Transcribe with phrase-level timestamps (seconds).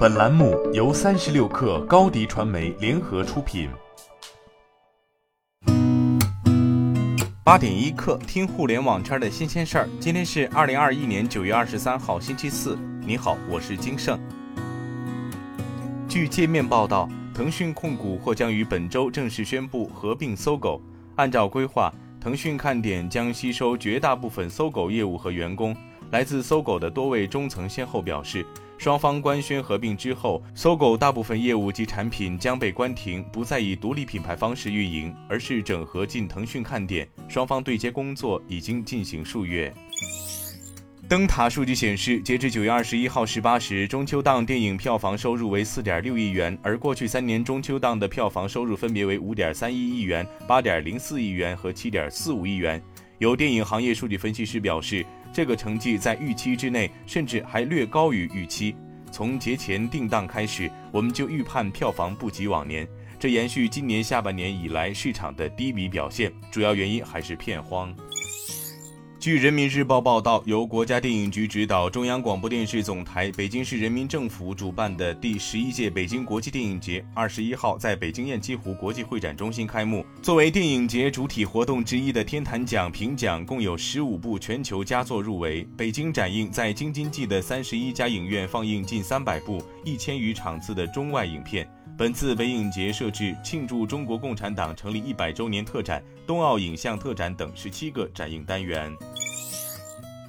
[0.00, 3.68] 本栏目由三十六氪高低传媒联合出品。
[7.44, 9.88] 八点一刻，听互联网圈的新鲜事儿。
[10.00, 12.78] 今天是二零二一年九月二十三号，星期四。
[13.02, 14.18] 你好，我是金盛。
[16.08, 20.80] 据界面报道，腾讯控股或将于本周正式宣布合并搜狗。
[21.16, 25.76] 按照规划，腾讯看点将吸收绝大部分搜狗业务和员工。
[26.10, 28.46] 来自搜狗的多位中层先后表示。
[28.78, 37.06] 双方官宣合并之后，搜狗大部分业务及产品将被关停，不再以独立品牌方式运营，而是整合进腾讯看点。
[37.28, 39.70] 双方对接工作已经进行数月。
[41.06, 52.82] 灯塔数据显示，截至九月二十一号十八时，中秋档电影票房收入为四点六亿元，而过去三年中秋档的票房收入分别为五点三一亿元、八点零四亿元和七点四五亿元。
[53.20, 55.06] 有电影行业数据分析师表示。
[55.32, 58.74] 这个成绩在预期之内，甚至还略高于预期。
[59.12, 62.84] 从节前定档开始，我们就预判票房不及往年，
[63.16, 66.32] 这延续今年下半年以来市场的低迷表现。
[66.50, 67.94] 主要原因还是片荒。
[69.20, 80.06] 据人民日报报道，由国家电影局指导、中央广播电视总台、北京市人民政府主办的第十一届北京国际电影节，二十一号在北京雁栖湖国际会展中心开幕。
[80.22, 85.68] 作为电影节主体活动之一的天坛奖评奖，共有十五部全球佳作入围。
[85.76, 91.68] 北京展映在京津冀的三十一家影院放映近三百部、一千余场次的中外影片。
[91.98, 98.90] 本次北影节设置庆祝中国共产党成立一百周年特展、冬奥影像特展等十七个展映单元。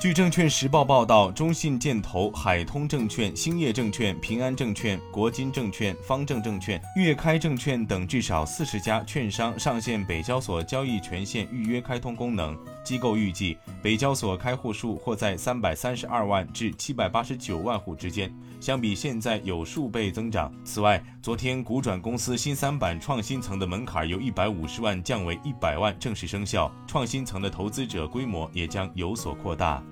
[0.00, 12.56] 据证券时报报道，中信建投、海通证券、兴业证券、平安证券、国金证券、方正证券、粤开证券等至少四十家券商上线北交所交易权限预约开通功能。
[12.82, 20.50] 机构预计，北交所开户数或在三百三十二万至七百八十九万户之间，相比现在有数倍增长。
[20.64, 29.82] 此外，昨天股转公司新三板创新层的门槛由一百五十万降为一百万，正式生效，创新层的投资者规模也将有所扩大。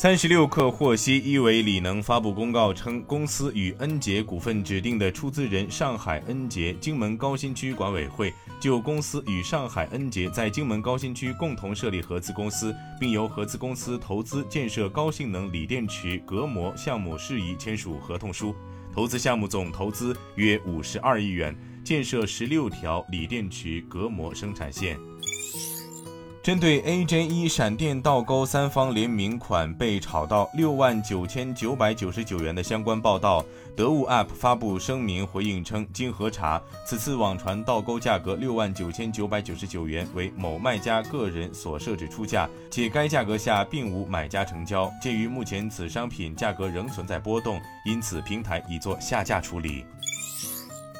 [0.00, 18.54] 三十六氪获悉，一维锂能发布公告称，公司与恩捷股份指定的出资人上海恩捷荆门高新区管委会就公司与上海恩捷在荆门高新区共同设立合资公司，并由合资公司投资建设高性能锂电池隔膜项目事宜签署合同书，
[18.94, 24.96] 投资项目总投资约五十二亿元，建设十六条锂电池隔膜生产线。
[26.40, 33.44] 针对 AJ1 闪电倒钩三方联名款被炒到六万九千九百九十九元的相关报道，
[33.76, 44.90] 得物 App 发布声明回应称，经核查，此次网传倒钩价格六万九千九百九十九元为某卖家个人所设置出价，且该价格下并无买家成交。
[45.02, 49.84] 鉴于目前此商品价格仍存在波动，因此平台已做下架处理。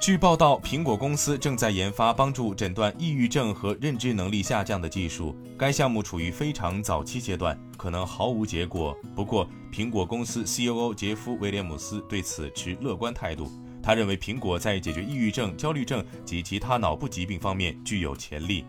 [0.00, 5.36] 据报道，苹果公司正在研发帮助诊断抑郁症和认知能力下降的技术。
[5.58, 8.96] 该项目处于非常早期阶段，可能毫无结果。
[9.14, 13.52] 不过，苹果公司 C.O.O 杰夫·威廉姆斯对此持乐观态度。
[13.82, 18.64] 他认为，苹果在解决抑郁症、焦虑症及其他脑部疾病方面具有潜力。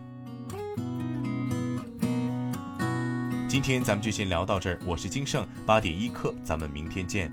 [3.48, 7.32] 今天咱们就先聊到这儿，我是金盛八点一刻，咱们明天见。